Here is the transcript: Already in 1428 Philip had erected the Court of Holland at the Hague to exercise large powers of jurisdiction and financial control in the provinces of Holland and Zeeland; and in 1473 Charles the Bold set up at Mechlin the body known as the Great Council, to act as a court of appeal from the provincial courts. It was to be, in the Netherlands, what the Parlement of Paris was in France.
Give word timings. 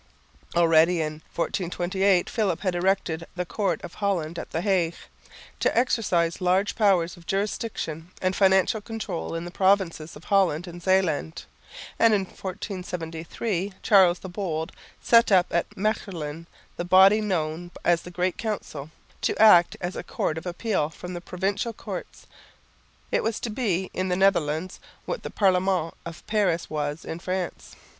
Already 0.55 0.99
in 0.99 1.21
1428 1.35 2.27
Philip 2.27 2.61
had 2.61 2.73
erected 2.73 3.27
the 3.35 3.45
Court 3.45 3.79
of 3.83 3.93
Holland 3.93 4.39
at 4.39 4.49
the 4.49 4.61
Hague 4.61 4.95
to 5.59 5.77
exercise 5.77 6.41
large 6.41 6.75
powers 6.75 7.15
of 7.17 7.27
jurisdiction 7.27 8.09
and 8.19 8.35
financial 8.35 8.81
control 8.81 9.35
in 9.35 9.45
the 9.45 9.51
provinces 9.51 10.15
of 10.15 10.23
Holland 10.23 10.65
and 10.65 10.81
Zeeland; 10.81 11.45
and 11.99 12.15
in 12.15 12.21
1473 12.21 13.73
Charles 13.83 14.17
the 14.17 14.27
Bold 14.27 14.71
set 15.03 15.31
up 15.31 15.45
at 15.51 15.77
Mechlin 15.77 16.47
the 16.77 16.83
body 16.83 17.21
known 17.21 17.69
as 17.85 18.01
the 18.01 18.09
Great 18.09 18.39
Council, 18.39 18.89
to 19.21 19.39
act 19.39 19.77
as 19.79 19.95
a 19.95 20.01
court 20.01 20.39
of 20.39 20.47
appeal 20.47 20.89
from 20.89 21.13
the 21.13 21.21
provincial 21.21 21.73
courts. 21.73 22.25
It 23.11 23.21
was 23.21 23.39
to 23.41 23.51
be, 23.51 23.91
in 23.93 24.07
the 24.07 24.15
Netherlands, 24.17 24.79
what 25.05 25.21
the 25.21 25.29
Parlement 25.29 25.93
of 26.07 26.25
Paris 26.25 26.71
was 26.71 27.05
in 27.05 27.19
France. 27.19 27.75